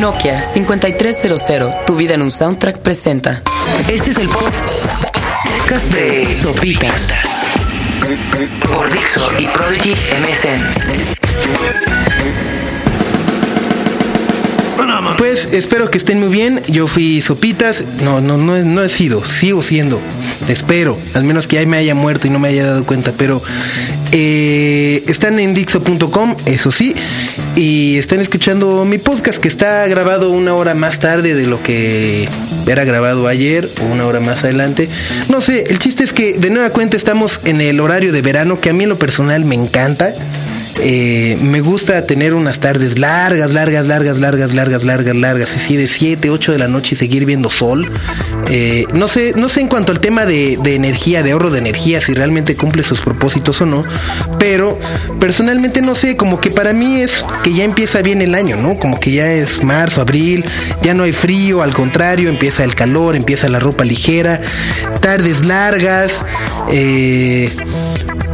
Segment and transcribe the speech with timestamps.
[0.00, 3.42] Nokia 5300, tu vida en un soundtrack presenta.
[3.86, 7.12] Este es el podcast de Sopitas
[8.66, 11.20] por Dixo y Prodigy MSN.
[15.18, 16.62] Pues espero que estén muy bien.
[16.68, 17.84] Yo fui Sopitas.
[18.02, 19.24] No, no, no, no he sido.
[19.24, 20.00] Sigo siendo.
[20.48, 20.98] Espero.
[21.14, 23.12] Al menos que ya me haya muerto y no me haya dado cuenta.
[23.16, 23.42] Pero
[24.12, 26.94] eh, están en Dixo.com, eso sí.
[27.56, 32.28] Y están escuchando mi podcast que está grabado una hora más tarde de lo que
[32.66, 34.88] era grabado ayer o una hora más adelante.
[35.28, 38.60] No sé, el chiste es que de nueva cuenta estamos en el horario de verano
[38.60, 40.14] que a mí en lo personal me encanta.
[40.78, 45.86] Eh, me gusta tener unas tardes largas, largas, largas, largas, largas, largas, largas, así de
[45.86, 47.90] 7, 8 de la noche y seguir viendo sol.
[48.48, 51.58] Eh, no sé, no sé en cuanto al tema de, de, energía, de ahorro de
[51.58, 53.84] energía, si realmente cumple sus propósitos o no.
[54.38, 54.78] Pero
[55.18, 58.78] personalmente no sé, como que para mí es que ya empieza bien el año, ¿no?
[58.78, 60.44] Como que ya es marzo, abril,
[60.82, 64.40] ya no hay frío, al contrario, empieza el calor, empieza la ropa ligera,
[65.00, 66.24] tardes largas.
[66.70, 67.50] Eh,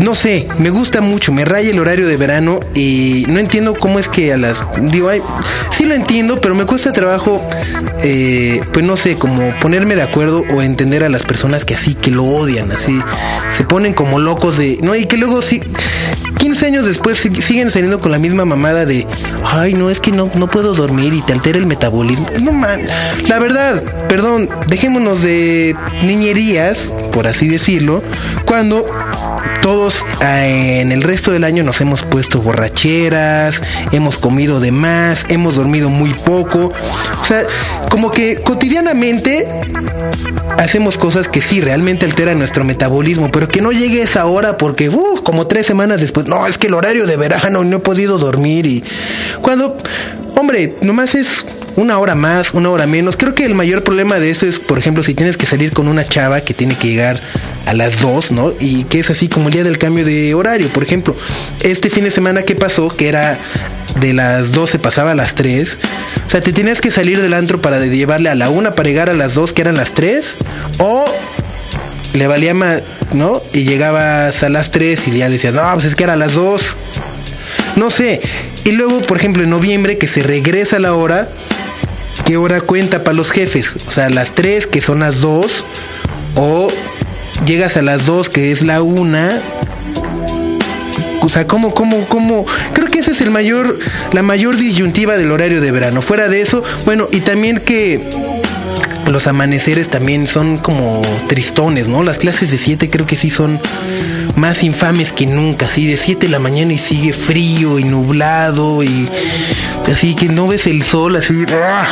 [0.00, 3.98] no sé, me gusta mucho, me raya el horario de verano y no entiendo cómo
[3.98, 4.58] es que a las...
[4.80, 5.22] Digo, ay,
[5.70, 7.44] sí lo entiendo, pero me cuesta trabajo,
[8.03, 11.94] eh, pues no sé, como ponerme de acuerdo o entender a las personas que así,
[11.94, 12.98] que lo odian, así,
[13.56, 14.78] se ponen como locos de...
[14.83, 15.62] No, y que luego sí...
[16.38, 19.06] 15 años después siguen saliendo con la misma mamada de,
[19.44, 22.28] ay, no, es que no, no puedo dormir y te altera el metabolismo.
[22.41, 22.83] No man,
[23.27, 28.03] la verdad, perdón, dejémonos de niñerías, por así decirlo,
[28.44, 28.86] cuando
[29.62, 33.61] todos eh, en el resto del año nos hemos puesto borracheras,
[33.92, 36.72] hemos comido de más, hemos dormido muy poco.
[37.22, 37.44] O sea,
[37.91, 39.48] como que cotidianamente
[40.58, 44.88] hacemos cosas que sí realmente alteran nuestro metabolismo, pero que no llegue esa hora porque,
[44.88, 48.19] uh, como tres semanas después, no, es que el horario de verano no he podido
[48.19, 48.84] dormir y
[49.41, 49.77] cuando,
[50.36, 51.44] hombre, nomás es
[51.76, 53.16] una hora más, una hora menos.
[53.16, 55.88] Creo que el mayor problema de eso es, por ejemplo, si tienes que salir con
[55.88, 57.20] una chava que tiene que llegar
[57.66, 58.52] a las 2, ¿no?
[58.60, 60.69] Y que es así como el día del cambio de horario.
[60.69, 61.16] Por ejemplo,
[61.60, 63.38] este fin de semana que pasó, que era
[64.00, 65.78] de las 12 pasaba a las 3.
[66.26, 69.10] O sea, te tienes que salir del antro para llevarle a la 1 para llegar
[69.10, 70.36] a las 2, que eran las 3.
[70.78, 71.04] O
[72.14, 72.82] le valía más,
[73.12, 73.42] ¿no?
[73.52, 76.16] Y llegabas a las 3 y ya le decías, no, pues es que era a
[76.16, 76.76] las 2.
[77.76, 78.20] No sé.
[78.66, 81.28] Y luego, por ejemplo, en noviembre, que se regresa la hora,
[82.25, 83.77] ¿qué hora cuenta para los jefes?
[83.87, 85.65] O sea, las 3, que son las 2,
[86.34, 86.69] o
[87.47, 89.19] llegas a las 2, que es la 1.
[91.21, 92.44] O sea, ¿cómo, cómo, cómo?
[92.72, 93.78] Creo que esa es el mayor,
[94.12, 96.03] la mayor disyuntiva del horario de verano.
[96.03, 98.03] Fuera de eso, bueno, y también que
[99.06, 102.03] los amaneceres también son como tristones, ¿no?
[102.03, 103.61] Las clases de 7 creo que sí son
[104.34, 108.83] más infames que nunca, así de 7 de la mañana y sigue frío y nublado
[108.83, 109.09] y
[109.91, 111.44] así que no ves el sol, así.
[111.49, 111.87] ¡ah!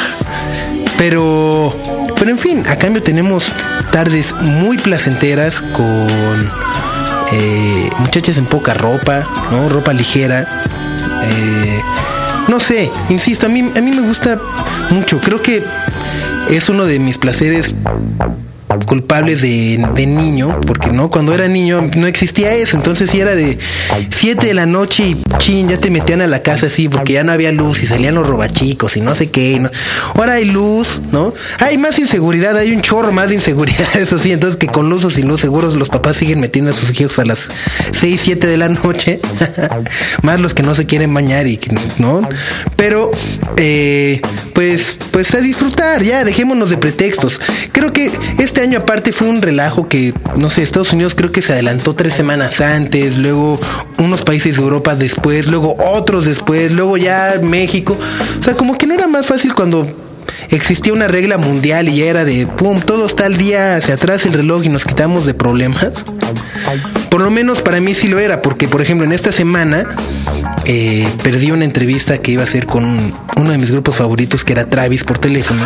[0.99, 1.75] Pero,
[2.17, 3.53] pero en fin, a cambio tenemos
[3.91, 6.51] tardes muy placenteras con
[7.33, 9.69] eh, muchachas en poca ropa, ¿no?
[9.69, 10.65] Ropa ligera.
[11.23, 11.81] Eh,
[12.49, 14.39] no sé, insisto, a mí, a mí me gusta
[14.91, 15.21] mucho.
[15.21, 15.63] Creo que
[16.51, 17.75] es uno de mis placeres
[18.87, 23.35] culpables de, de, niño, porque no, cuando era niño no existía eso, entonces si era
[23.35, 23.59] de
[24.11, 27.25] 7 de la noche y chin, ya te metían a la casa así, porque ya
[27.25, 29.61] no había luz y salían los robachicos y no sé qué,
[30.15, 31.35] ahora hay luz, ¿no?
[31.59, 35.05] Hay más inseguridad, hay un chorro más de inseguridad, eso sí, entonces que con luz
[35.05, 37.51] o sin luz seguros los papás siguen metiendo a sus hijos a las
[37.93, 39.21] 6, 7 de la noche,
[40.23, 42.27] más los que no se quieren bañar y que, ¿no?
[42.77, 43.11] Pero,
[43.57, 44.21] eh,
[44.55, 47.41] pues, pues a disfrutar, ya, dejémonos de pretextos.
[47.73, 51.43] Creo que este año aparte fue un relajo que, no sé, Estados Unidos creo que
[51.43, 53.61] se adelantó tres semanas antes, luego
[53.99, 57.99] unos países de Europa después, luego otros después, luego ya México.
[58.41, 59.87] O sea, como que no era más fácil cuando
[60.51, 64.25] existía una regla mundial y ya era de, pum, todo está al día hacia atrás
[64.25, 66.05] el reloj y nos quitamos de problemas.
[67.15, 69.87] Por lo menos para mí sí lo era, porque por ejemplo en esta semana
[70.65, 72.85] eh, perdí una entrevista que iba a hacer con
[73.37, 75.63] uno de mis grupos favoritos que era Travis por teléfono.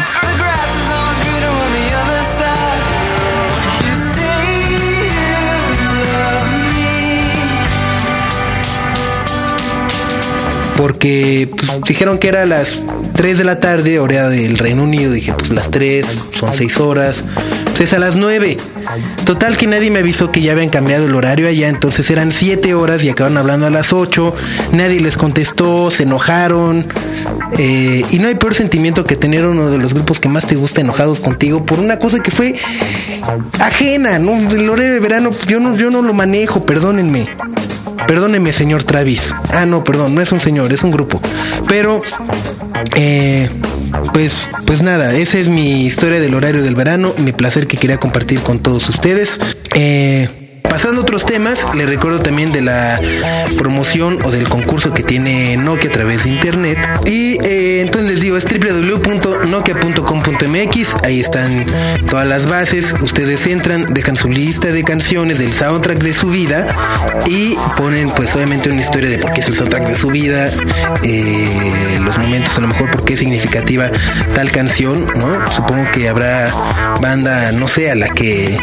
[10.79, 12.79] porque pues, dijeron que era las
[13.15, 15.11] 3 de la tarde, hora del Reino Unido.
[15.11, 16.07] Dije, pues las 3,
[16.39, 17.25] son 6 horas.
[17.79, 18.57] Es a las 9.
[19.25, 22.75] Total que nadie me avisó que ya habían cambiado el horario allá, entonces eran 7
[22.75, 24.35] horas y acabaron hablando a las 8.
[24.73, 26.87] Nadie les contestó, se enojaron.
[27.57, 30.57] Eh, y no hay peor sentimiento que tener uno de los grupos que más te
[30.57, 32.57] gusta enojados contigo por una cosa que fue
[33.61, 34.33] ajena, ¿no?
[34.51, 37.29] El horario de verano, yo no, yo no lo manejo, perdónenme.
[38.09, 39.35] Perdóneme, señor Travis.
[39.53, 41.21] Ah, no, perdón, no es un señor, es un grupo.
[41.69, 42.03] Pero,
[42.97, 43.49] eh,
[44.13, 47.99] pues, pues nada, esa es mi historia del horario del verano, mi placer que quería
[47.99, 49.39] compartir con todos ustedes.
[49.75, 50.29] Eh,
[50.79, 53.01] Pasando a otros temas, les recuerdo también de la
[53.57, 56.79] promoción o del concurso que tiene Nokia a través de internet.
[57.05, 60.95] Y eh, entonces les digo, es www.nokia.com.mx.
[61.03, 61.67] Ahí están
[62.09, 62.95] todas las bases.
[63.01, 66.69] Ustedes entran, dejan su lista de canciones del soundtrack de su vida
[67.27, 70.49] y ponen, pues, obviamente, una historia de por qué es el soundtrack de su vida,
[71.03, 73.91] eh, los momentos, a lo mejor, por qué es significativa
[74.33, 75.45] tal canción, ¿no?
[75.51, 76.53] Supongo que habrá
[77.01, 78.57] banda, no sé, a la que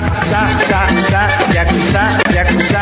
[2.31, 2.74] Jack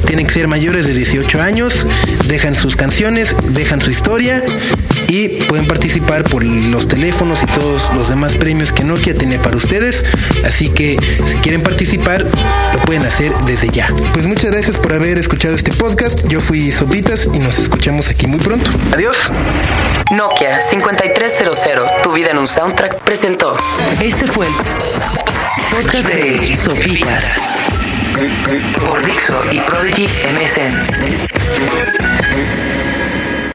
[0.07, 1.87] Tienen que ser mayores de 18 años,
[2.29, 4.43] dejan sus canciones, dejan su historia
[5.07, 9.57] y pueden participar por los teléfonos y todos los demás premios que Nokia tiene para
[9.57, 10.05] ustedes.
[10.45, 12.27] Así que si quieren participar,
[12.73, 13.93] lo pueden hacer desde ya.
[14.13, 16.27] Pues muchas gracias por haber escuchado este podcast.
[16.29, 18.71] Yo fui Sopitas y nos escuchamos aquí muy pronto.
[18.93, 19.17] Adiós.
[20.11, 23.57] Nokia 5300, tu vida en un soundtrack, presentó.
[24.03, 24.53] Este fue el
[25.71, 27.25] podcast de Sopitas
[28.87, 30.75] por Dixo y Prodigy MSN.